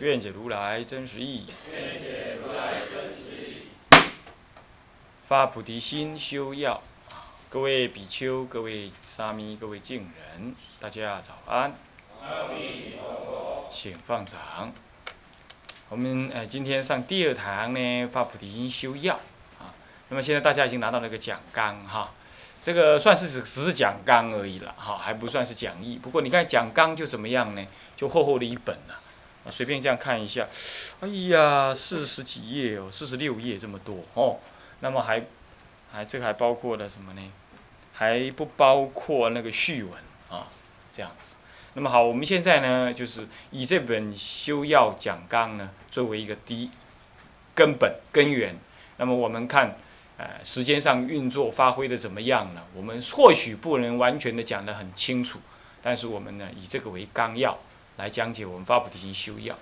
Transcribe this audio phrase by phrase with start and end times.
[0.00, 1.44] 愿解如来真实义。
[1.70, 3.66] 愿解如来真实义。
[5.26, 6.82] 发菩提心，修要。
[7.50, 11.74] 各位比丘、各位沙弥、各位敬人，大家早安。
[12.22, 13.68] 阿弥陀佛。
[13.70, 14.72] 请放掌。
[15.90, 19.16] 我们呃今天上第二堂呢，发菩提心修要
[19.58, 19.74] 啊。
[20.08, 22.14] 那么现在大家已经拿到那个讲纲哈，
[22.62, 25.98] 这个算是只只是讲纲而已了哈，还不算是讲义。
[25.98, 27.66] 不过你看讲纲就怎么样呢？
[27.96, 28.98] 就厚厚的一本了、
[29.44, 30.46] 啊随便这样看一下，
[31.00, 34.38] 哎呀，四十几页哦，四十六页这么多哦。
[34.80, 35.24] 那么还
[35.92, 37.22] 还这个还包括了什么呢？
[37.92, 39.92] 还不包括那个序文
[40.30, 40.48] 啊，
[40.92, 41.36] 这样子。
[41.74, 46.70] 那么好，我们现在呢，就是以这本修要讲纲呢，作为一个第一
[47.54, 48.56] 根本根源。
[48.96, 49.76] 那么我们看，
[50.16, 52.62] 呃，时间上运作发挥的怎么样呢？
[52.74, 55.38] 我们或许不能完全的讲得很清楚，
[55.80, 57.58] 但是我们呢，以这个为纲要
[58.00, 59.56] 来讲解我们发菩提心修要。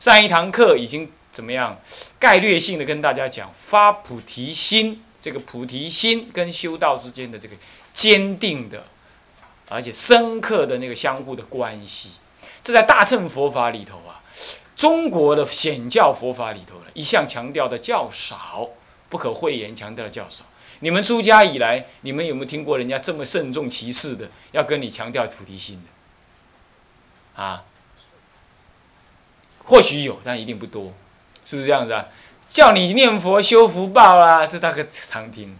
[0.00, 1.80] 上一堂课已经怎么样？
[2.18, 7.54] 概略性的跟大家讲发菩提心，这个菩提心跟修道之间的这个
[7.92, 8.84] 坚定的。
[9.70, 12.10] 而且深刻的那个相互的关系，
[12.62, 14.20] 这在大乘佛法里头啊，
[14.76, 18.68] 中国的显教佛法里头呢，一向强调的较少，
[19.08, 20.44] 不可讳言，强调的较少。
[20.80, 25.82] 你们出家以来，你们有没有听过人家这么慎重其事的，要跟你强调菩提心
[27.36, 27.42] 的？
[27.42, 27.64] 啊？
[29.64, 30.92] 或许有，但一定不多，
[31.44, 32.06] 是不是这样子啊？
[32.46, 35.56] 叫你念佛修福报啊，这大概常听，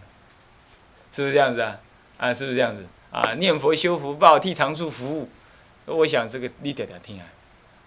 [1.11, 1.77] 是不是这样子啊？
[2.17, 2.85] 啊，是不是这样子？
[3.11, 5.29] 啊，念佛修福报，替常住服务，
[5.85, 7.25] 我想这个你点点听啊，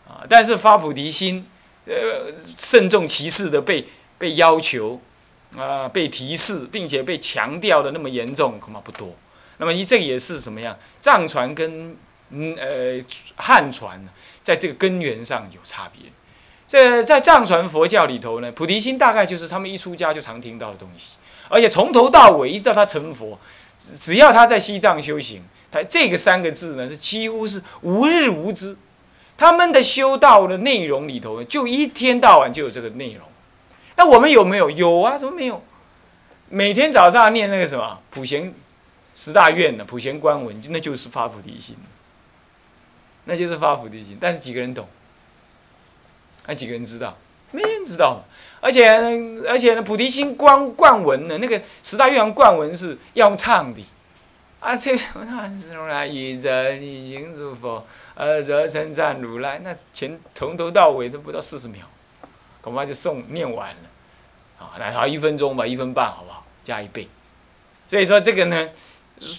[0.08, 1.46] 啊，但是发菩提心，
[1.86, 3.86] 呃，慎重其事的被
[4.18, 5.00] 被要求，
[5.56, 9.14] 啊，被提示，并且被强调的那么严重，恐怕不多。
[9.58, 10.76] 那么，一这个也是什么样？
[11.00, 11.96] 藏传跟
[12.30, 13.02] 嗯呃
[13.36, 14.10] 汉传呢，
[14.42, 16.10] 在这个根源上有差别。
[16.66, 21.16] 这在藏传佛教里头呢，菩提心大概就是他们一出家就常听到的东西，
[21.48, 23.38] 而且从头到尾，一直到他成佛。
[23.98, 28.76] 只要他在西藏修行，他这个三个字呢是几乎是无日无之。
[29.36, 33.22] 他们的修道的内容里头，就一天到晚就有这个内容。
[33.96, 34.68] 那我们有没有？
[34.68, 35.62] 有啊，怎么没有？
[36.50, 38.52] 每天早上念那个什么普贤
[39.14, 41.76] 十大愿的普贤观文，那就是发菩提心，
[43.28, 44.16] 那就是发菩提心。
[44.18, 44.88] 但是几个人懂？
[46.46, 47.16] 那几个人知道？
[47.52, 48.24] 没人知道。
[48.60, 48.88] 而且
[49.46, 53.84] 而且呢，菩提心光灌文呢，那个十大愿王灌文是要唱的，
[54.58, 57.86] 啊，这那如来一者礼应如佛，
[58.16, 61.86] 二者称赞如来，那前从头到尾都不到四十秒，
[62.60, 66.44] 恐怕就诵念完了，啊，那好一分钟吧，一分半好不好？
[66.64, 67.08] 加一倍，
[67.86, 68.68] 所以说这个呢，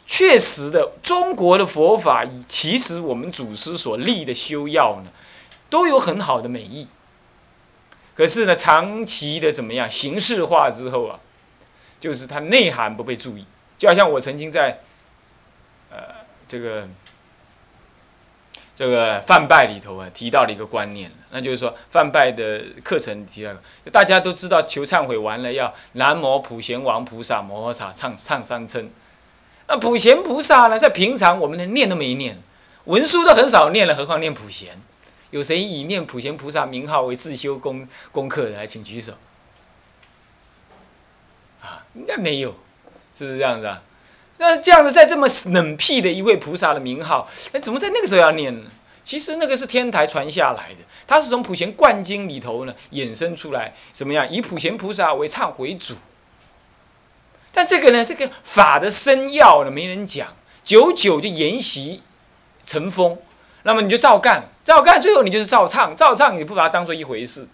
[0.06, 5.12] 确实的，中国的佛法，其实我们祖师所立的修要呢，
[5.70, 6.88] 都有很好的美意。
[8.14, 11.20] 可是呢，长期的怎么样形式化之后啊，
[12.02, 13.46] 就是它内涵不被注意。
[13.78, 14.80] 就好像我曾经在，
[15.90, 16.00] 呃，
[16.46, 16.86] 这个
[18.76, 23.54] 这个梵拜里头啊提到了一个观念，那就是说梵拜的课程提到，
[23.94, 28.90] 大家都知道求忏悔完了要南无普贤王菩萨摩诃萨唱唱三称。
[29.70, 32.38] 那普贤菩萨呢，在平常我们连念都没念，
[32.86, 34.82] 文书都很少念了，何况念普贤？
[35.30, 38.58] 有谁以念普贤菩萨名号为自修功功课的？
[38.58, 39.14] 来，请举手。
[41.62, 42.56] 啊，应该没有，
[43.14, 43.84] 是不是这样子啊？
[44.40, 48.72] 那这样子，在这么冷僻的一位菩萨的名号，那怎么在那个时候要念呢？
[49.04, 54.28] 其实那个是天台传下来的，它是从普贤灌经里头呢衍生出来，怎么样？
[54.32, 55.94] 以普贤菩萨为忏悔主。
[57.54, 62.02] 但这个呢，这个法的深要呢，没人讲，久久就沿袭
[62.64, 63.18] 成风。
[63.64, 67.48] 那么你就照干，照干，最后你就是照唱，照唱你不把它当做一回事，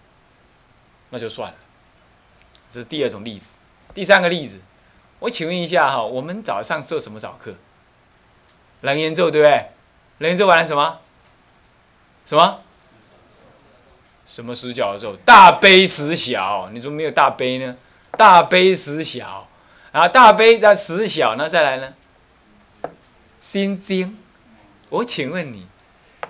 [1.10, 1.56] 那就算了。
[2.70, 3.56] 这是第二种例子。
[3.94, 4.60] 第三个例子，
[5.18, 7.54] 我请问一下哈，我们早上做什么早课？
[8.82, 9.70] 楞严咒对不对？
[10.18, 11.00] 楞严咒完了什么？
[12.24, 12.60] 什么？
[14.26, 15.16] 什么十角咒？
[15.24, 17.76] 大悲十小，你怎么没有大悲呢？
[18.12, 19.45] 大悲十小，
[19.96, 21.94] 然后大悲再十小，那再来呢？
[23.40, 24.18] 心经。
[24.90, 25.66] 我请问你。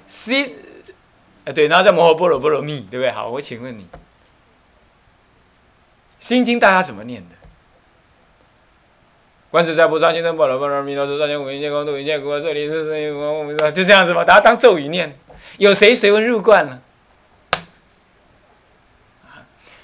[0.06, 0.54] 心，
[1.44, 3.10] 啊对，然后再摩诃般若波罗蜜，对不对？
[3.10, 3.88] 好，我请问你，
[6.20, 7.34] 心经大家怎么念的？
[9.50, 12.84] 观自在菩萨行深般若波罗蜜多时，三千五百千光度一切国舍利子，
[13.74, 15.18] 就这样子嘛，大家当咒语念。
[15.58, 16.80] 有谁随文入观了？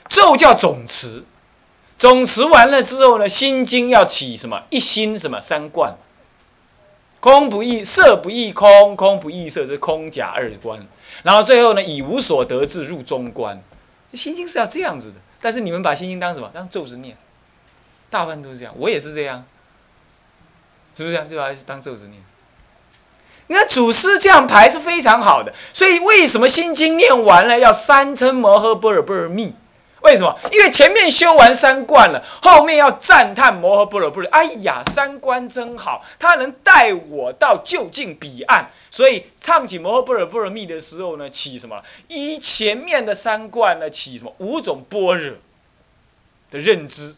[0.06, 1.24] 咒叫总持，
[2.02, 4.60] 总持完了之后呢，心经要起什么？
[4.70, 5.96] 一心什么三观？
[7.20, 10.84] 空不异色，不异空，空不异色，是空假二观。
[11.22, 13.62] 然后最后呢，以无所得智入中观。
[14.14, 16.50] 心经是要这样子的，但是你们把心经当什么？
[16.52, 17.16] 当咒子念，
[18.10, 19.44] 大部分都是这样，我也是这样，
[20.96, 21.28] 是不是这样？
[21.28, 22.20] 就把是当咒子念。
[23.46, 29.54] 你看祖师这样排是非常好的，所以为什么心经念完了要三称摩诃般若波罗蜜？
[30.02, 30.36] 为什么？
[30.50, 34.28] 因为前面修完三观了，后面要赞叹摩诃般若波罗。
[34.30, 38.70] 哎呀，三观真好，它能带我到就近彼岸。
[38.90, 41.82] 所以唱起摩诃般若波罗蜜的时候呢，起什么？
[42.08, 44.34] 以前面的三观呢，起什么？
[44.38, 45.36] 五种般若
[46.50, 47.16] 的认知。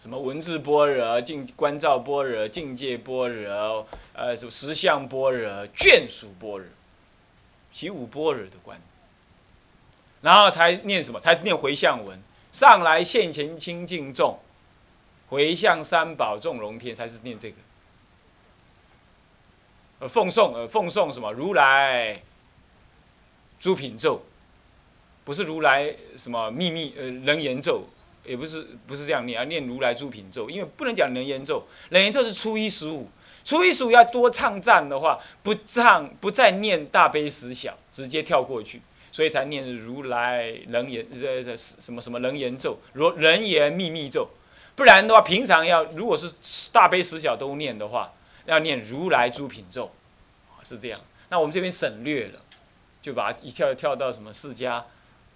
[0.00, 6.66] 什么文字般若、境观照般若、境界般若，呃，什么实相般若、眷属般若，
[7.72, 8.80] 起五般若的观。
[10.28, 11.18] 然后才念什么？
[11.18, 12.20] 才念回向文。
[12.52, 14.38] 上来现前清净众，
[15.30, 17.56] 回向三宝众龙天，才是念这个。
[20.00, 21.32] 呃，奉送呃，奉送什么？
[21.32, 22.20] 如来
[23.58, 24.22] 诸品咒，
[25.24, 27.84] 不是如来什么秘密呃人言咒，
[28.26, 33.08] 也不是不是这样念，要念如来诸品咒，因为不能讲人言咒，人言咒是初一十五，
[33.46, 38.82] 初一十五要多唱赞的话，不唱不再念大悲十小，直接跳过去。
[39.10, 44.28] 所以才念如来人言这这什么什么人言咒，如人言秘密咒，
[44.76, 46.32] 不然的话，平常要如果是
[46.72, 48.12] 大悲十小都念的话，
[48.46, 49.90] 要念如来诸品咒，
[50.62, 51.00] 是这样。
[51.30, 52.40] 那我们这边省略了，
[53.02, 54.84] 就把一跳跳到什么四家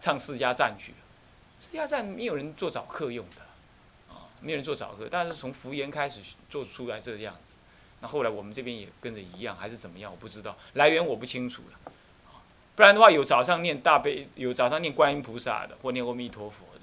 [0.01, 0.99] 唱四家赞去了。
[1.59, 7.55] 四家赞没有人做早课用的，啊，没有人做早课，但是从福言开始做出来这个样子。
[8.01, 10.11] 那后来我们这边也跟着一样，还是怎么样？
[10.11, 11.92] 我不知道来源我不清楚了。
[12.75, 16.81] 不然的话，有早上念大悲，有早上念观音菩萨的，或念阿弥陀佛的，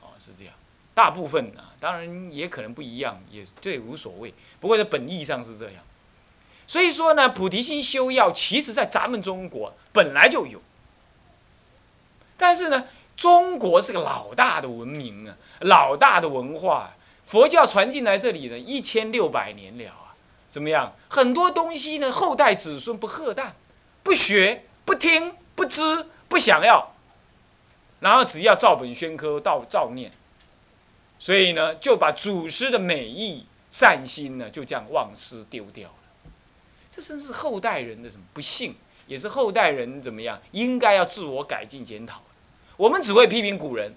[0.00, 0.54] 哦，是这样。
[0.94, 4.32] 大部分啊，当然也可能不一样，也这无所谓。
[4.60, 5.82] 不过在本意上是这样。
[6.66, 10.62] 所以说呢，菩提心修要，其实在咱们中国本来就有。
[12.36, 12.84] 但是呢，
[13.16, 16.94] 中国是个老大的文明啊，老大的文化，
[17.26, 20.14] 佛教传进来这里呢，一千六百年了啊，
[20.48, 20.94] 怎么样？
[21.08, 23.56] 很多东西呢，后代子孙不喝淡，
[24.04, 24.66] 不学。
[24.84, 26.94] 不听不知不想要，
[28.00, 30.10] 然后只要照本宣科照照念，
[31.18, 35.94] 所以呢就把祖师的美意善心呢就这样忘失丢掉了。
[36.90, 38.74] 这真是后代人的什么不幸，
[39.06, 42.22] 也是后代人怎么样应该要自我改进检讨。
[42.76, 43.94] 我们只会批评古人，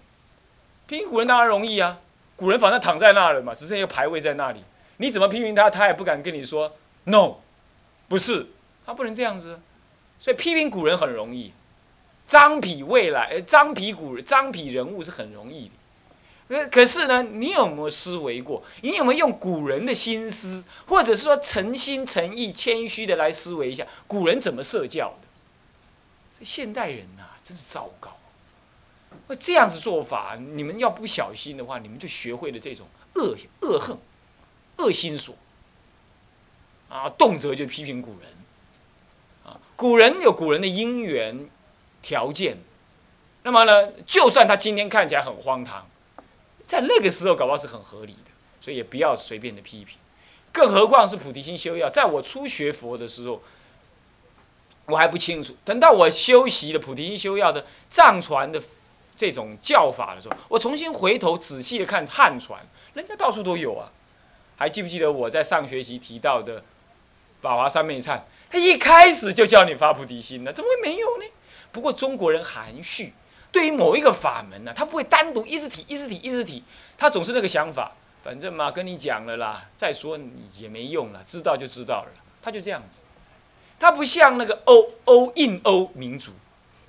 [0.88, 2.00] 批评古人当然容易啊，
[2.36, 4.64] 古人反正躺在那了嘛，只剩一个牌位在那里，
[4.98, 7.36] 你怎么批评他，他也不敢跟你说 no，
[8.08, 8.48] 不是，
[8.86, 9.60] 他不能这样子。
[10.26, 11.54] 所以批评古人很容易，
[12.26, 15.72] 张皮未来，张皮古人张皮人物是很容易的。
[16.48, 18.64] 可可是呢，你有没有思维过？
[18.82, 26.44] 你有没有用古人的心思，或者是说诚心诚意、谦虚的来思维一下，古人怎么设教的？
[26.44, 28.18] 现代人呐，真是糟糕。
[29.28, 33.96] 那这样子做法，你们要不小心的话，你们就学会了这种恶恶恨、
[34.78, 35.36] 恶心所。
[36.90, 38.35] 啊，动辄就批评古人。
[39.76, 41.50] 古人有古人的因缘
[42.02, 42.58] 条件，
[43.44, 45.88] 那么呢，就算他今天看起来很荒唐，
[46.66, 49.98] 在那个时候搞不好是很合理的，所以也不要随便的批评。
[50.52, 53.42] 更何况是菩提心修要，在我初学佛的时候，
[54.86, 55.56] 我还不清楚。
[55.66, 58.62] 等到我修习了菩提心修要的藏传的
[59.18, 63.92] 这种教法的时候，我重新回头仔细的看汉传，人家到处都有啊。
[64.56, 66.64] 还记不记得我在上学期提到的
[67.42, 68.22] 法华三昧忏？
[68.60, 71.26] 一开始就叫你发菩提心呢，怎么会没有呢？
[71.72, 73.14] 不过中国人含蓄，
[73.52, 76.64] 对于某一个法门呢，他不会单独一直提、一直提、一直提，
[76.98, 77.92] 他总是那个想法，
[78.24, 80.18] 反正嘛跟你讲了啦，再说
[80.58, 83.02] 也没用了，知道就知道了，他就这样子。
[83.78, 86.32] 他不像那个欧欧印欧民族，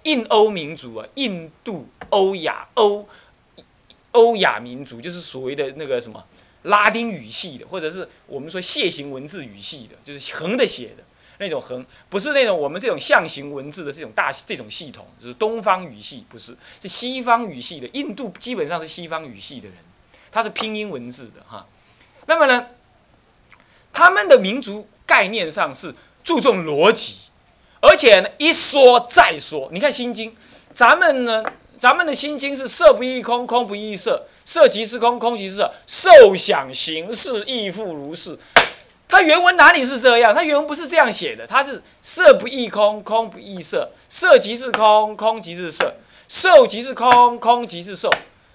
[0.05, 3.09] 印欧民族啊，印度、欧亚、欧
[4.13, 6.25] 欧亚民族，就是所谓的那个什么
[6.63, 11.03] 拉丁语系的，或者是我们说楔形文字语系的，就是横的写的。
[11.39, 17.87] 那种横不是那种我们这种象形文字的这种大这种系统，就是东方语系，不是是西方语系的。
[17.93, 19.77] 印度基本上是西方语系的人，
[20.33, 21.67] 他是拼音文字的哈。
[22.27, 22.67] 那么呢，
[23.93, 27.17] 他们的民族概念上是注重逻辑，
[27.81, 29.69] 而且呢一说再说。
[29.73, 30.31] 你看《心经》，
[30.73, 31.45] 咱们呢
[31.79, 38.39] 咱们的心经是色不异空，空不异色，色即是空，空即是色，受想行识亦复如是。
[39.09, 40.35] 他原文哪里是这样？
[40.35, 45.95] 他原文不是这样写的，他是色不异空，空不异色，色即是空，空即是色，
[46.29, 48.11] 受即是空，空即是受，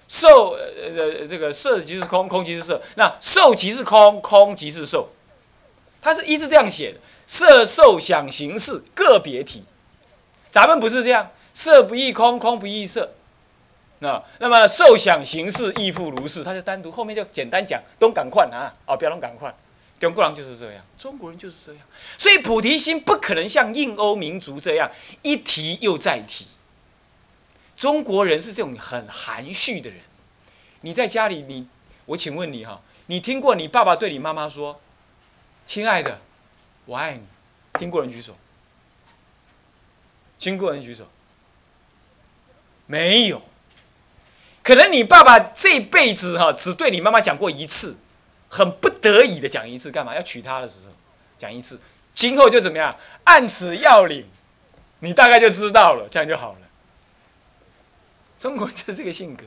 [0.06, 5.08] 受呃这个色即是空，空即是色，那受即是空，空即是受。
[6.02, 9.64] 他是一直这样写的，色受想行识个别体。
[10.50, 13.12] 咱们不是这样，色不异空，空不异色。
[14.00, 19.54] 那那么受想行识亦复如是，他就单独后面就简单讲，都赶快啊，哦，不要拢赶快。
[20.02, 21.86] 中国人就是这样，中国人就是这样，
[22.18, 24.90] 所以菩提心不可能像印欧民族这样
[25.22, 26.48] 一提又再提。
[27.76, 30.00] 中国人是这种很含蓄的人。
[30.80, 31.68] 你在家里，你
[32.06, 34.80] 我请问你哈，你听过你爸爸对你妈妈说
[35.64, 36.20] ：“亲爱的，
[36.86, 37.22] 我爱你。”
[37.78, 38.36] 听过人举手？
[40.40, 41.06] 听过人举手？
[42.86, 43.40] 没有。
[44.64, 47.96] 可能你爸爸这辈子哈只对你妈妈讲过一次。
[48.54, 50.92] 很不得已的讲一次，干嘛要娶她的时候
[51.38, 51.80] 讲一次，
[52.14, 52.94] 今后就怎么样？
[53.24, 54.26] 按此要领，
[54.98, 56.58] 你大概就知道了，这样就好了。
[58.38, 59.44] 中国就是这个性格，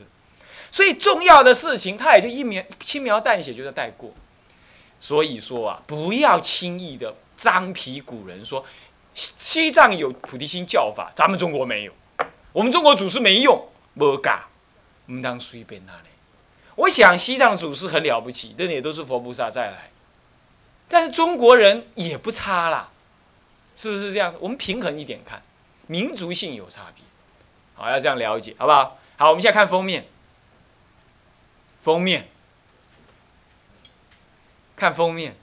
[0.72, 4.12] 所以重要的事情他也就一描轻描淡写就在带过。
[4.98, 8.66] 所以说啊，不要轻易的张皮古人说
[9.14, 11.92] 西藏有菩提心教法，咱们中国没有，
[12.52, 14.48] 我们中国祖师没用，没嘎，
[15.06, 16.08] 唔当随便那里。
[16.76, 19.90] 我想西藏祖师很了不起，那也都是佛菩萨再来，
[20.88, 22.90] 但是中国人也不差啦，
[23.74, 24.34] 是不是这样？
[24.38, 25.42] 我们平衡一点看，
[25.86, 27.02] 民族性有差别，
[27.74, 28.98] 好要这样了解，好不好？
[29.16, 30.06] 好，我们现在看封面，
[31.80, 32.28] 封面，
[34.76, 35.34] 看封面，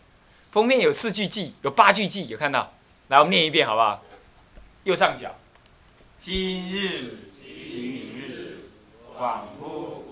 [0.52, 2.74] 封面有四句偈，有八句偈，有看到？
[3.08, 4.04] 来，我们念一遍，好不好？
[4.84, 5.36] 右上角，
[6.20, 8.70] 今日即明日，
[9.18, 10.02] 恍惚。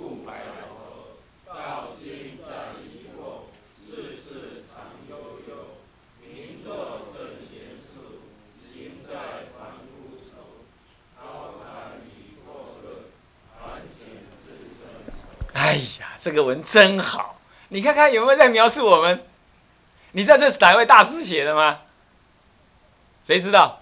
[16.21, 17.39] 这个文真好！
[17.69, 19.25] 你看看有没有在描述我们？
[20.11, 21.79] 你知道这是哪位大师写的吗？
[23.23, 23.81] 谁知道？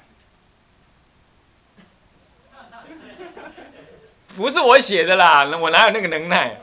[4.37, 6.61] 不是我写的啦，我哪有那个能耐？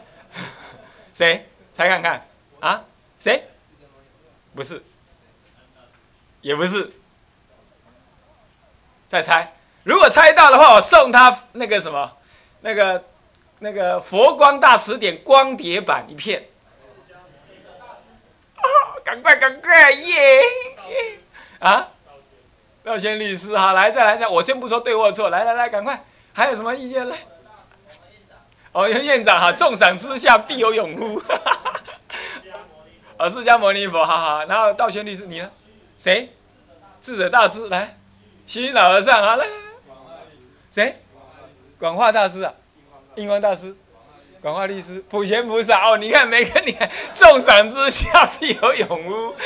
[1.13, 1.47] 谁？
[1.75, 2.27] 猜看看
[2.61, 2.83] 啊？
[3.21, 3.47] 谁？
[4.55, 4.83] 不是，
[6.41, 6.91] 也不是。
[9.07, 9.53] 再猜，
[9.85, 12.17] 如果猜到的话，我送他那个什么，
[12.63, 13.05] 那个。
[13.61, 16.45] 那个佛光大辞典光碟版一片，
[18.57, 18.67] 啊，
[19.03, 20.43] 赶快赶快耶！
[21.59, 21.89] 啊，
[22.85, 27.17] 道贤律师哈，来再来再，我先不说对或错，来来来，赶快，还有什么意见来？
[28.73, 31.81] 哦，院长哈，重赏之下必有勇夫，哈 哈
[33.17, 35.51] 哦，释迦牟尼佛，哈哈，然后道贤律师你呢？
[35.97, 36.31] 谁？
[37.01, 37.97] 智者大师来，
[38.45, 39.47] 西老和尚啊来，
[40.71, 40.97] 谁？
[41.79, 42.53] 广化大师啊。
[43.17, 43.75] 印光大师、
[44.41, 49.35] 广化律师、普贤菩萨哦，你看每个你看，重赏之下必有勇夫。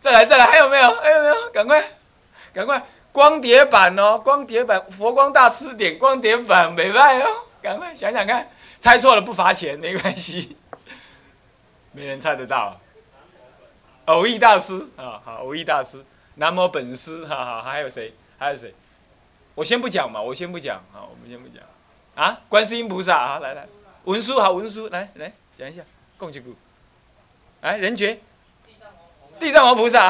[0.00, 0.94] 再来再来，还有没有？
[0.94, 1.50] 还有没有？
[1.50, 1.84] 赶快，
[2.54, 2.82] 赶快！
[3.10, 7.26] 光碟版哦，光碟版《佛光大师典》光碟版没卖哦，
[7.60, 10.56] 赶快想想看，猜错了不罚钱，没关系，
[11.90, 12.80] 没人猜得到。
[14.04, 16.04] 偶益大师啊，好，偶益大师，
[16.36, 18.14] 南无本师，哈哈，还有谁？
[18.38, 18.72] 还有谁？
[19.58, 21.64] 我先不讲嘛，我先不讲，好，我们先不讲，
[22.14, 23.66] 啊，观世音菩萨啊，来来，
[24.04, 25.82] 文殊好，文殊来来讲一下，
[26.16, 26.54] 共几股，
[27.62, 28.20] 来人觉，
[29.40, 30.08] 地藏王菩萨，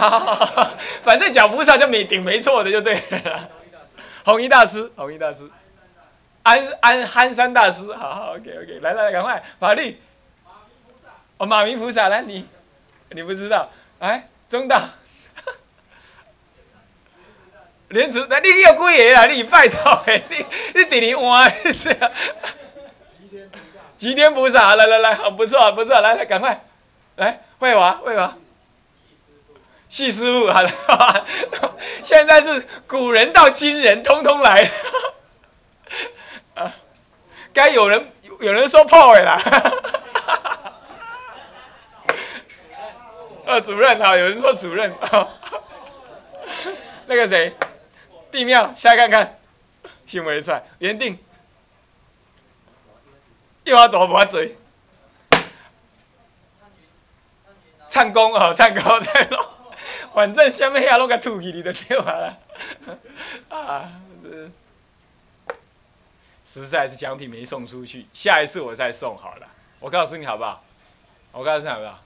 [1.01, 3.49] 反正讲菩萨就没顶没错的就对了，
[4.27, 5.49] 弘一大师，弘一大师，
[6.43, 9.99] 安安憨山大师，好好，OK OK，来来来，赶快法律，
[11.39, 12.47] 哦，马明菩萨来你，
[13.13, 14.91] 你不知道，来中道。
[17.89, 19.27] 莲池，那你有几个啦？
[19.27, 22.11] 你拜托诶，你你第二换是啊？
[23.97, 26.65] 齐天菩萨，来来来，好不错不错，来来赶快，
[27.17, 28.37] 来慧华慧华，
[29.89, 30.71] 细师傅好了，
[32.03, 34.71] 现在是古人到今人通通来，
[36.55, 36.75] 啊，
[37.53, 39.41] 该有人有人说破诶啦，
[43.47, 44.95] 二主任啊，有人说主任，
[47.07, 47.53] 那个谁？
[48.31, 49.39] 地庙，下看看，
[50.07, 51.19] 新闻出来，原定，
[53.65, 54.57] 一花大无嘴，
[57.89, 59.55] 唱功哦，唱功在咯，
[60.15, 62.37] 反正什么遐拢甲吐去，你就对啊啦，
[63.57, 63.93] 啊，
[66.45, 69.47] 实在是奖品没送出去，下一次我再送好了。
[69.81, 70.63] 我告诉你好不好？
[71.33, 72.03] 我告诉你好不好？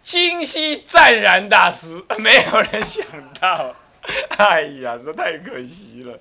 [0.00, 3.04] 今夕湛然大师，没有人想
[3.40, 3.74] 到，
[4.38, 6.18] 哎呀，这太可惜了。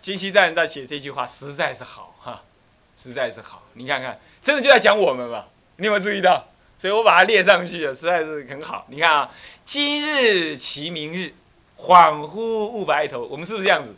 [0.00, 2.42] 金熙赞在写这句话，实在是好哈，
[2.96, 3.62] 实在是好。
[3.74, 5.44] 你看看，真的就在讲我们嘛？
[5.76, 6.46] 你有没有注意到？
[6.78, 8.86] 所以我把它列上去了，实在是很好。
[8.88, 9.30] 你看啊，
[9.64, 11.34] 今日其明日，
[11.78, 13.24] 恍惚雾白头。
[13.24, 13.94] 我们是不是这样子？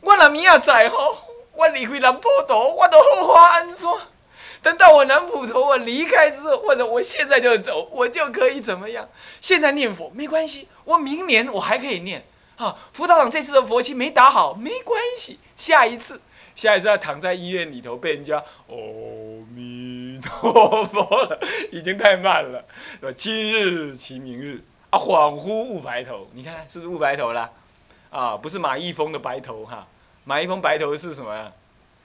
[0.00, 1.18] 我若明仔载吼，
[1.52, 3.88] 我离开南坡头，我都好花安怎？
[4.62, 9.08] 等到我南浦头我离开之后，或者我现在就走，我就可以怎么样？
[9.40, 12.24] 现在念佛没关系，我明年我还可以念。
[12.56, 16.22] 啊，辅导长这次的佛期没打好，没关系，下一次，
[16.54, 18.74] 下一次要躺在医院里头被人家阿
[19.54, 21.38] 弥陀佛了，
[21.70, 22.64] 已经太慢了。
[23.14, 27.50] 今日其明日啊，恍惚雾白头，你看是不是雾白头啦？
[28.08, 29.86] 啊，不是马一峰的白头哈，
[30.24, 31.52] 马一峰白头是什么呀？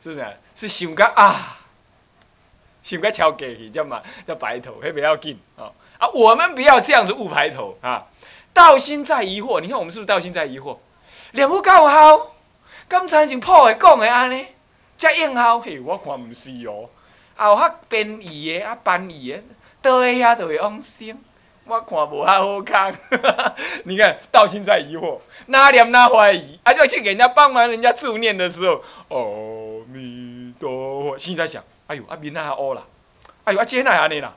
[0.01, 0.25] 是什么？
[0.53, 1.61] 是想个啊，
[2.83, 8.05] 想个敲过去叫嘛叫白头，还不要紧哦啊，我们不要这样子误白头啊。
[8.53, 10.77] 道心在疑惑，你看我们是不是道心在疑惑？
[11.31, 12.35] 念佛够好，
[12.88, 14.45] 刚才像破的讲的安尼，
[14.97, 15.59] 才应效。
[15.59, 16.89] 嘿，我看毋是哦，
[17.39, 19.41] 有较变异的、啊翻译的，
[19.81, 21.17] 倒个遐就会往生。
[21.63, 22.93] 我看无遐好看。
[23.85, 30.69] 你看道心在疑惑，哪念哪怀疑，啊就去给人家帮忙，人家助念的时候，阿弥陀
[31.03, 32.83] 佛，心在想，哎呦，啊面那乌啦，
[33.43, 34.33] 哎呦，啊这哪安尼啦，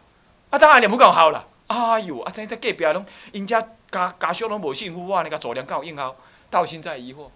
[0.50, 3.64] 啊当然念不够好啦，哎呦，啊在在隔壁拢，因家。
[3.94, 6.16] 家家属拢无幸福，我那个做良有应好，
[6.50, 7.28] 到现在疑惑，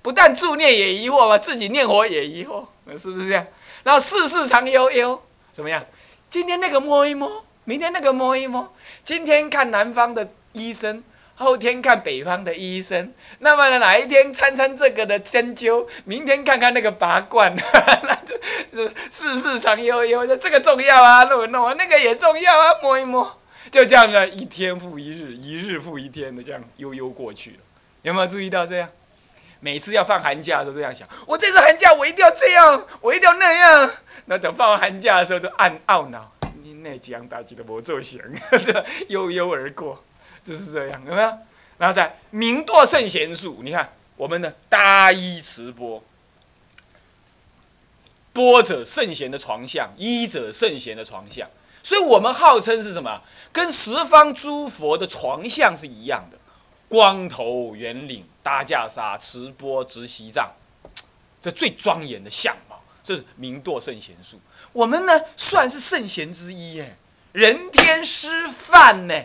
[0.00, 2.64] 不但助念也疑惑嘛，自己念佛也疑惑，
[2.96, 3.44] 是不是这样？
[3.82, 5.84] 然后世事常悠悠，怎么样？
[6.30, 11.02] 今天那个摸一摸，明天那个摸一摸，今天看南方的医生，
[11.36, 17.54] 后天看北方的医生，那么呢，哪一天参参这个的针灸，明天看看那个拔罐，
[18.02, 18.36] 那就
[19.10, 23.40] 世事常悠悠，这个重要啊，弄弄啊，那个也重要啊，摸一摸。
[23.70, 27.56] 就这样呢，一天复一日，一日复一天的这样悠悠过去了。
[28.02, 28.88] 有没有注意到这样？
[29.60, 33.90] 每次要放寒假都这样想：我这次寒假我一定要这样，我一定要那样。
[34.26, 36.30] 那等放完寒假的时候，就暗懊恼：
[36.62, 38.20] 你那几样大吉都没做成，
[38.62, 40.04] 这悠悠而过，
[40.44, 41.38] 就是这样，有没有？
[41.78, 46.02] 然后再明堕圣贤术，你看我们的大衣持钵，
[48.32, 51.48] 钵者圣贤的床相，衣者圣贤的床相。
[51.82, 53.20] 所以我们号称是什么？
[53.52, 56.38] 跟十方诸佛的床相是一样的，
[56.88, 60.52] 光头圆领，搭袈裟，持钵执席杖，
[61.42, 64.40] 这最庄严的相貌，这是明堕圣贤术。
[64.72, 66.96] 我们呢，算是圣贤之一耶，
[67.32, 69.24] 人天师范呢，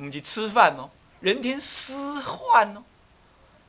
[0.00, 0.88] 我们去吃饭哦，
[1.20, 2.82] 人天师范哦。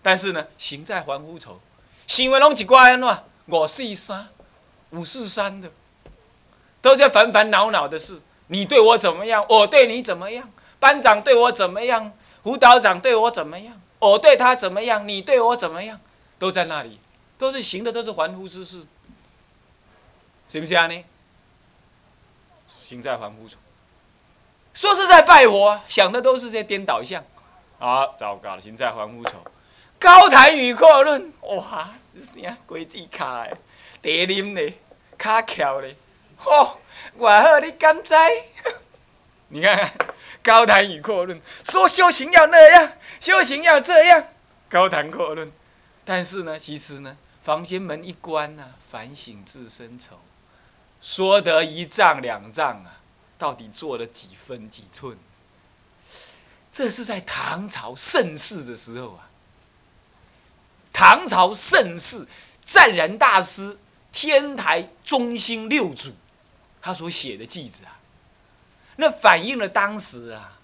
[0.01, 1.59] 但是呢，行在凡夫愁，
[2.07, 3.23] 行为拢一挂安怎？
[3.47, 4.29] 五四三，
[4.91, 5.69] 五四三的。
[6.81, 8.21] 都是烦烦恼恼的事。
[8.47, 9.45] 你对我怎么样？
[9.49, 10.49] 我对你怎么样？
[10.79, 12.13] 班长对我怎么样？
[12.43, 13.81] 辅导长对我怎么样？
[13.99, 15.05] 我对他怎么样？
[15.05, 15.99] 你对我怎么样？
[16.39, 16.97] 都在那里，
[17.37, 18.87] 都是行的，都是凡夫之事，
[20.47, 20.87] 是不是啊？
[20.87, 21.03] 呢？
[22.81, 23.59] 行在凡夫中，
[24.73, 27.23] 说是在拜佛，想的都是些颠倒相。
[27.79, 28.62] 啊，糟糕了！
[28.62, 29.34] 行在凡夫中，
[29.99, 33.57] 高谈与阔论，哇，这啥鬼子卡的，
[34.03, 34.71] 地林的，
[35.17, 35.88] 卡巧的。
[36.45, 36.77] 哦，
[37.15, 38.13] 我好，你敢知？
[39.49, 39.91] 你看看
[40.43, 44.25] 高谈与阔论，说修行要那样，修行要这样，
[44.69, 45.51] 高谈阔论。
[46.05, 50.19] 但是呢，其实呢，房间门一关呢，反省自身愁，
[51.01, 53.00] 说得一丈两丈啊，
[53.41, 55.17] 到底做了几分几寸？
[56.71, 59.32] 这是在唐朝盛世的时候啊，
[60.93, 62.27] 唐朝盛世，
[62.63, 63.80] 湛然大师
[64.12, 66.12] 天台中心六祖。
[66.84, 67.97] 他所写的句子啊，
[68.97, 70.60] 那反映了当时啊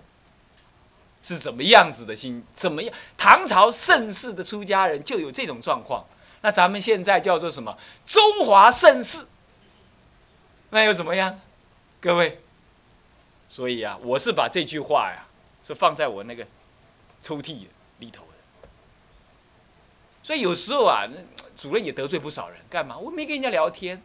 [1.23, 2.93] 是怎么样子的心，怎么样？
[3.17, 6.05] 唐朝盛世的出家人就有这种状况，
[6.41, 7.75] 那咱们现在叫做什么？
[8.05, 9.25] 中华盛世，
[10.69, 11.39] 那又怎么样？
[11.99, 12.39] 各位，
[13.49, 15.25] 所以啊，我是把这句话呀，
[15.63, 16.45] 是放在我那个
[17.21, 17.65] 抽屉
[17.99, 18.69] 里头的。
[20.21, 21.07] 所以有时候啊，
[21.57, 22.97] 主任也得罪不少人，干嘛？
[22.97, 24.01] 我没跟人家聊天，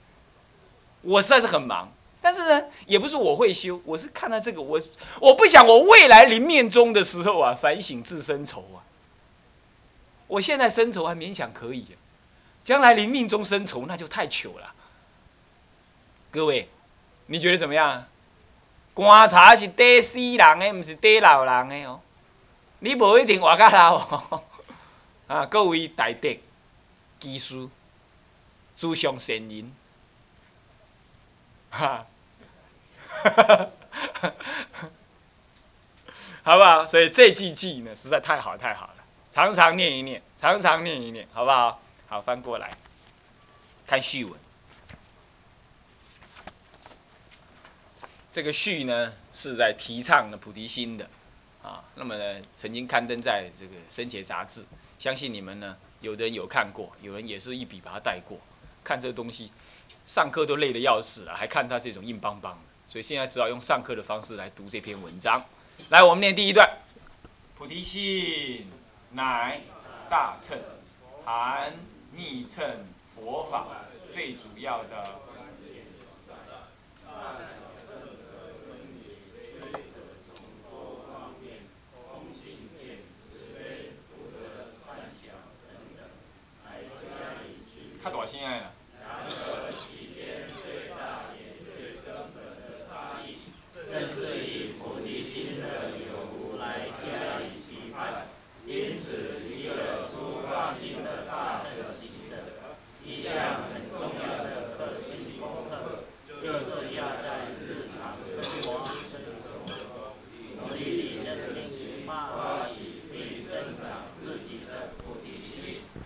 [1.03, 1.93] 我实在是很忙。
[2.21, 4.81] 但是呢，也不是我会修，我是看到这个，我
[5.21, 8.87] 我不想我未来临命终的时候啊，反省自身愁啊。
[10.29, 11.85] 我现在生愁还勉强可以，
[12.63, 14.73] 将来临命中生愁那就太糗了。
[16.31, 16.69] 各位，
[17.27, 18.07] 你觉得怎么样？
[18.95, 22.01] 观察是得死人的，不是得老人诶哦。
[22.81, 24.43] 你无一定活较老哦。
[25.29, 26.37] 啊，各位大德、
[27.19, 27.69] 技师、
[28.77, 29.73] 诸上善人。
[31.71, 32.05] 哈，
[36.43, 36.85] 好不好？
[36.87, 38.97] 所以这句偈呢，实在太好太好了，
[39.31, 41.81] 常常念一念，常常念一念，好不好？
[42.09, 42.71] 好，翻过来
[43.87, 44.42] 看序文。
[48.33, 51.07] 这个序呢，是在提倡的菩提心的，
[51.63, 54.61] 啊，那么呢，曾经刊登在这个《生前杂志》，
[54.99, 58.39] 相信你们呢，有的人有看过，有人也是一笔把它带过。
[58.83, 59.53] 看这东西，
[60.07, 65.45] 上课都累得要死了，还看他这种硬邦邦的，所以现在只好用上课的方式来读这篇文章。
[65.91, 66.79] 来，我们念第一段：
[67.59, 68.67] 菩提心，
[69.11, 69.61] 乃
[70.09, 70.59] 大乘
[71.27, 71.75] 含
[72.13, 73.67] 密乘佛法
[74.11, 75.21] 最主要的。
[88.33, 88.72] 亲爱的。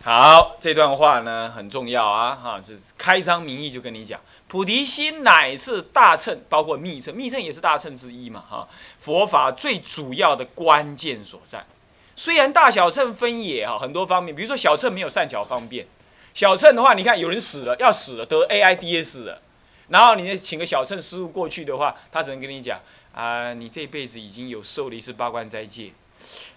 [0.07, 8.69] 好，这段话呢很重要啊，哈，是开张名义就跟你讲，菩提心乃是大乘，包括密乘，密乘也是大乘之一嘛，哈，
[9.01, 11.67] 佛法最主要的关键所在。
[12.15, 15.85] 虽然大小乘分野哈，很多方面，比如说小乘没有善巧方便，
[16.33, 19.43] 小乘的话，你看有人死了要死了得 AIDS 了，
[19.89, 22.81] 然后你请个小乘师傅过去的话，他只能跟你讲
[23.13, 25.91] 啊，你这辈子已经有受了一次八关斋戒，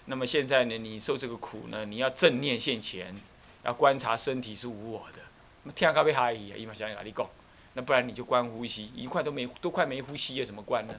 [0.04, 3.20] 那么现在呢，你受这个苦呢，你要正念现前。
[3.64, 5.18] 要观察身体是无我的，
[5.64, 7.26] 那听咖啡哈伊啊，伊嘛想跟你讲，
[7.74, 10.94] 那不然你就观呼吸，一块都没都快没呼吸了，怎么观呢？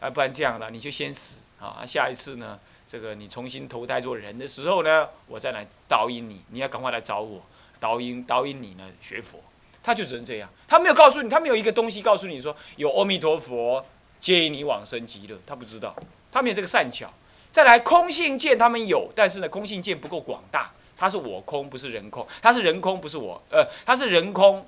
[0.00, 1.84] 啊，不然这样了，你就先死啊！
[1.86, 7.40] 下一次呢，这个你重新投胎做人的时候呢，我再来导引你，你要赶快来找我，
[7.78, 9.38] 导引导引你呢学佛。
[9.84, 13.84] 他就只能这样，他没有告诉你，他没有一个东西告诉你说有阿弥陀佛
[14.20, 15.94] 接引你往生极乐，他不知道，
[16.30, 17.12] 他没有这个善巧。
[17.50, 20.72] 再来空性见他们有，但是呢，空性见不够广大。
[21.02, 24.64] 它是我空，不是人空；它是人空，不是我，呃，它是人空，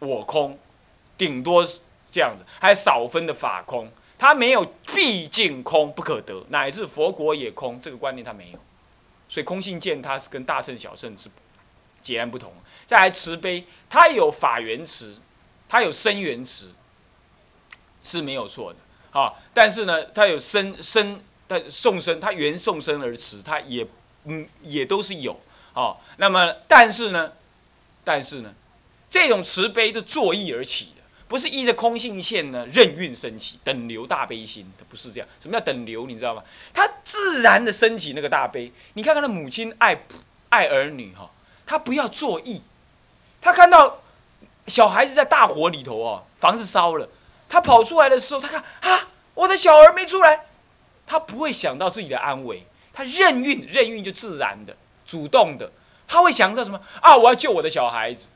[0.00, 0.58] 我空，
[1.16, 1.78] 顶多是
[2.10, 8.58] 这样子，还有少分的法空，它没有毕竟空不可得，乃至佛国也空，这个观念它没有，
[9.28, 11.30] 所以空性见它是跟大圣小圣是
[12.02, 12.52] 截然不同。
[12.84, 15.18] 再来慈悲，它有法缘慈，
[15.68, 16.72] 它有生缘慈，
[18.02, 19.34] 是没有错的啊。
[19.54, 23.86] 但是呢，它有生生，但送生，它缘送生而慈，它也
[24.24, 25.38] 嗯也都是有。
[25.74, 27.32] 哦，那么但是呢，
[28.02, 28.52] 但是呢，
[29.08, 35.28] 这种慈悲是作意而起的，不是依着空性线呢任运升起等流大悲心，它不是这样。
[35.40, 36.06] 什么叫等流？
[36.06, 36.42] 你知道吗？
[36.74, 38.72] 它自然的升起那个大悲。
[38.94, 40.02] 你看看那母亲爱
[40.48, 41.30] 爱儿女哈，
[41.64, 42.62] 他不要作意，
[43.40, 44.02] 他看到
[44.66, 47.08] 小孩子在大火里头哦，房子烧了，
[47.48, 50.46] 他跑出来的时候，他看啊，我的小儿没出来，
[51.06, 54.76] 他不会想到自己的安危，他任运任运就自然的。
[55.10, 55.72] 主动的，
[56.06, 57.16] 他会想到什么啊？
[57.16, 58.28] 我要救我的小孩子，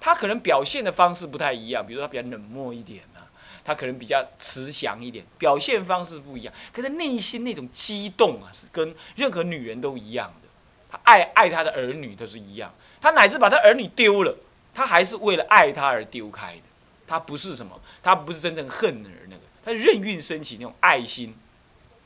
[0.00, 3.28] 他可能表现的方式不太一样，比如说他比较冷漠一点啊，
[3.62, 10.48] 他可能比较慈祥一点，表现方式不一样，可是内心那种激动啊，是跟任何女人都一样的。
[10.90, 14.34] 他爱爱他的儿女都是一样，他乃至把他儿女丢了，
[14.74, 16.62] 他还是为了爱他而丢开的。
[17.06, 21.34] 他不是什么，他不是真正恨而那个，他任运升起那种爱心，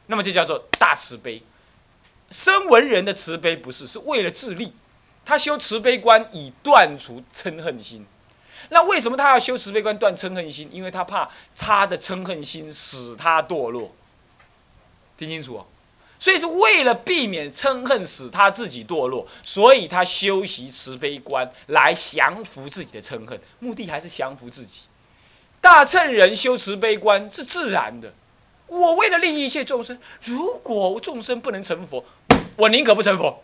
[0.08, 1.40] 那么就叫做大慈悲。
[2.30, 4.72] 生文人的慈悲不是，是为了自利。
[5.24, 8.06] 他修慈悲观以断除嗔恨心。
[8.68, 10.68] 那为什么他要修慈悲观断嗔恨心？
[10.72, 13.94] 因为他怕他的嗔恨心使他堕落。
[15.16, 15.66] 听清楚哦。
[16.18, 24.82] 所以是为了避免嗔恨使他自己堕落，所以他修习慈悲观来降服自己的嗔恨，目的还是降服自己。
[25.60, 28.14] 大乘人修慈悲观是自然的。
[28.66, 32.04] 我为了利益一切众生，如果众生不能成佛，
[32.56, 33.42] 我宁可不成佛。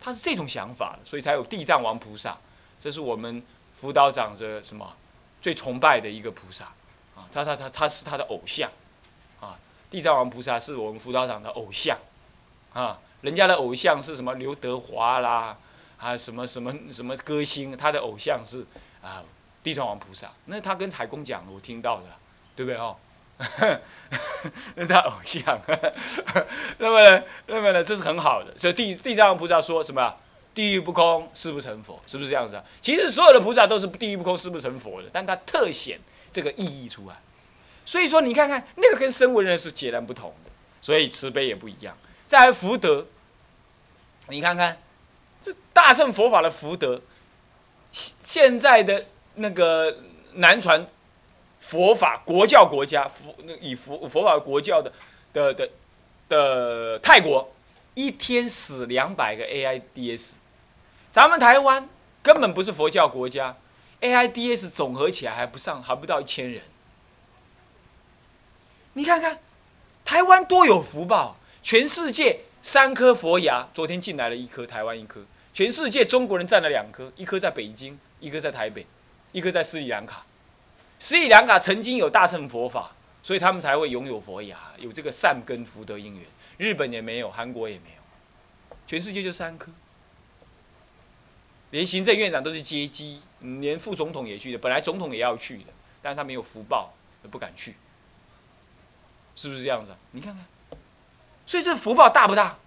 [0.00, 2.36] 他是这种想法，所以才有地藏王菩萨。
[2.80, 3.40] 这是我们
[3.74, 4.94] 辅导长的什么
[5.40, 6.64] 最崇拜的一个菩萨
[7.14, 7.22] 啊！
[7.32, 8.68] 他他他他是他的偶像
[9.40, 9.56] 啊！
[9.88, 11.96] 地藏王菩萨是我们辅导长的偶像
[12.72, 12.98] 啊！
[13.20, 15.56] 人家的偶像是什么刘德华啦
[15.98, 18.66] 啊什么什么什么歌星，他的偶像是
[19.00, 19.22] 啊
[19.62, 20.32] 地藏王菩萨。
[20.46, 22.06] 那他跟海公讲，我听到的，
[22.56, 22.96] 对不对哦？
[24.74, 25.60] 那是他偶像，
[26.78, 27.22] 那么呢？
[27.46, 27.82] 那么呢？
[27.82, 28.52] 这是很好的。
[28.56, 30.14] 所以地地藏菩萨说什么？
[30.54, 32.64] 地狱不空，誓不成佛，是不是这样子啊？
[32.82, 35.08] 其实所有的菩萨都是地狱不空，誓不成佛的。
[35.10, 35.98] 但他特显
[36.30, 37.16] 这个意义出来。
[37.86, 40.50] 所以说，你看看那个跟声闻人是截然不同的，
[40.82, 41.96] 所以慈悲也不一样。
[42.26, 43.06] 再来福德，
[44.28, 44.78] 你看看
[45.40, 47.00] 这大乘佛法的福德，
[47.90, 49.96] 现在的那个
[50.34, 50.86] 南传
[51.62, 54.92] 佛法国教国家佛以佛佛法国教的
[55.32, 55.70] 的的
[56.28, 57.54] 的泰国，
[57.94, 60.32] 一天死两百个 AIDS，
[61.08, 61.88] 咱们台湾
[62.20, 63.56] 根本不是佛教国家
[64.00, 66.62] ，AIDS 总合起来还不上还不到一千人。
[68.94, 69.38] 你看看，
[70.04, 71.36] 台湾多有福报！
[71.62, 75.24] 全世界三颗佛牙，昨天进来了一颗，台湾一颗。
[75.54, 78.84] 全世界中国人占了两颗，一颗在北京，一颗在台北，
[79.30, 80.26] 一颗在斯里兰卡。
[81.02, 82.92] 斯里兰卡曾经有大乘佛法，
[83.24, 86.24] 所以他们才会拥有佛牙，有这个善根福德因缘。
[86.58, 89.72] 日本也没有，韩国也没有，全世界就三颗。
[91.70, 96.94] 连行政院长都是接机，连副总统也去的，本来总统也要去的，但是他没有福报，
[97.32, 97.74] 不敢去。
[99.34, 99.90] 是不是这样子？
[100.12, 100.46] 你看看，
[101.44, 102.58] 所以这福报大不大？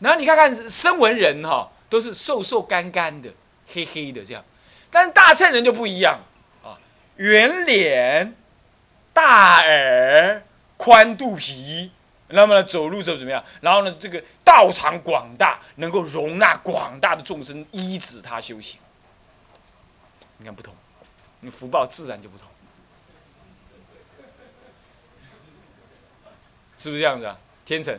[0.00, 3.32] 然后你看看声闻人哈，都是瘦瘦干干的、
[3.68, 4.44] 黑黑的这样，
[4.90, 6.18] 但是大乘人就不一样，
[7.16, 8.34] 圆脸、
[9.12, 10.42] 大耳、
[10.76, 11.90] 宽肚皮，
[12.28, 13.44] 那么呢走路就怎么样？
[13.60, 18.80] 然后呢这个道场广大，能够容纳广大的众生依止他修行。
[20.38, 20.74] 你看不同，
[21.40, 22.48] 你福报自然就不同。
[26.76, 27.38] 是不是这样子啊？
[27.64, 27.98] 天成，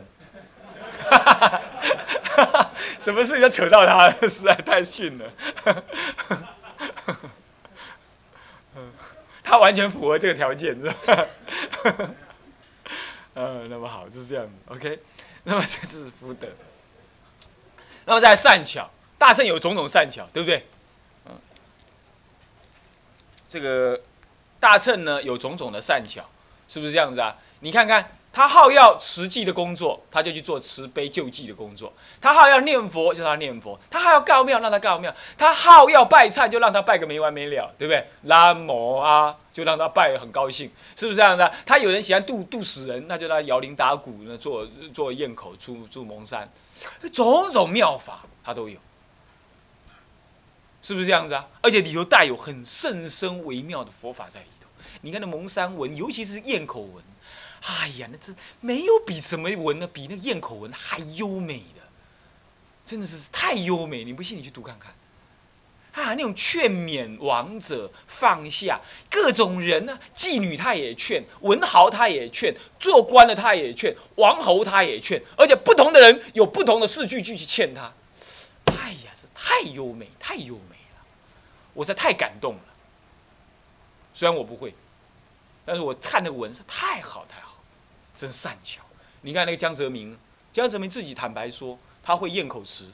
[3.00, 5.32] 什么事情都扯到他，实在太逊了。
[9.48, 11.26] 他完全符合这个条件，是吧？
[13.34, 14.52] 嗯， 那么好，就是这样子。
[14.66, 14.98] OK，
[15.44, 16.48] 那么这是福德。
[18.06, 20.66] 那么在善巧，大圣有种种善巧，对不对？
[21.26, 21.38] 嗯，
[23.48, 24.02] 这个
[24.58, 26.28] 大乘呢有种种的善巧，
[26.66, 27.36] 是不是这样子啊？
[27.60, 28.10] 你看看。
[28.36, 31.88] 他好要慈济的工作，他就去做慈悲救济的工作；
[32.20, 38.06] 他好要念佛，就他念佛；他好要告庙，让他告庙；他好要拜忏，就让他拜个没完没了，对不对？
[38.24, 41.50] 拉摩啊，就让他拜很高兴，是不是这样的？
[41.64, 46.46] 他有人喜欢渡渡死人，那就让他摇铃打鼓呢，做做堰口出出蒙山，
[47.14, 48.78] 种种妙法他都有，
[50.82, 51.46] 是不是这样子啊？
[51.62, 54.68] 而且里头带有很甚深微妙的佛法在里头。
[55.00, 57.02] 你看那蒙山文，尤其是堰口文。
[57.66, 59.86] 哎呀，那这没有比什么文呢？
[59.88, 61.82] 比那咽口文还优美的，
[62.84, 64.04] 真的是太优美！
[64.04, 64.94] 你不信，你去读看看。
[65.92, 77.92] 啊，那种劝勉王者放下各种人呢，妓女他也劝，文豪他也劝，做官的他也劝，王侯他也劝，而且不同的人有不同的四句句去劝他。
[78.66, 81.04] 哎呀，这太优美，太优美了，
[81.72, 82.60] 我实在太感动了。
[84.14, 84.74] 虽然我不会，
[85.64, 87.45] 但是我看那个文是太好太好。
[88.16, 88.80] 真善巧，
[89.20, 90.16] 你看那个江泽民，
[90.52, 92.90] 江泽民自己坦白说，他会咽口词。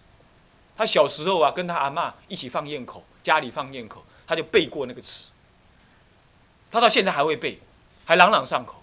[0.76, 5.26] 他小时候啊，跟他阿妈一起放咽口，家里放咽口，他就背过那个词。
[6.70, 7.60] 他到现在还会背，
[8.04, 8.82] 还朗朗上口。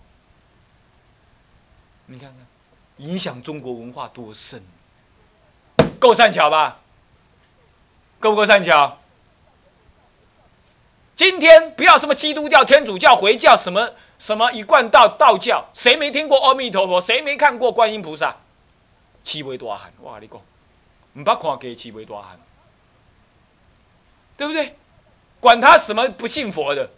[2.05, 2.47] 你看看，
[2.97, 4.63] 影响中国文化多深，
[5.99, 6.79] 够善巧吧？
[8.19, 8.99] 够不够善巧？
[11.15, 13.93] 今天不要什么基督教、天主教、回教什么。
[14.19, 15.65] 什么一贯道道教？
[15.73, 16.99] 谁没听过阿弥陀佛？
[17.01, 18.35] 谁没看过观音菩萨？
[19.23, 20.41] 七位大汉，我跟你讲，
[21.13, 22.39] 唔怕看给七位大汉，
[24.35, 24.75] 对不对？
[25.39, 26.89] 管他什么不信佛的，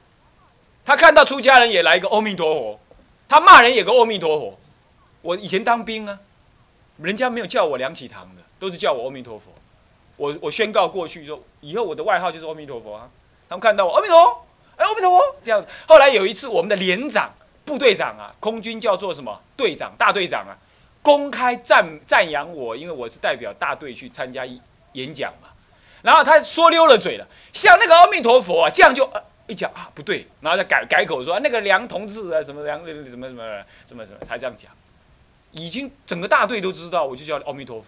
[0.84, 2.79] 他看到出家人也来一个阿弥陀佛，
[3.29, 4.60] 他骂人也个阿弥陀佛。
[5.21, 6.19] 我以前当兵啊，
[6.97, 9.51] 人家没有叫我梁启堂的，都是叫我阿弥陀佛。
[10.17, 13.07] 我我宣告过去说，以后我的外号就是阿弥陀佛啊。
[13.47, 14.45] 他们看到我阿弥陀。
[14.82, 15.67] 阿弥陀佛，这样子。
[15.88, 17.32] 后来有一次，我们的连长、
[17.63, 20.58] 部队长啊，空军叫做什么队长、大队长啊，
[21.02, 24.46] 公开赞赞扬我，因为我是代表大队去参加
[24.94, 25.50] 演讲嘛。
[26.02, 33.28] 然后他说溜了嘴了，像那个阿弥陀佛啊，这样就呃一讲啊不对，然后再改改口说那个梁同志啊，什么梁什么什么
[33.86, 34.72] 什么什么才这样讲。
[35.52, 37.88] 已经整个大队都知道，我就叫阿弥陀佛，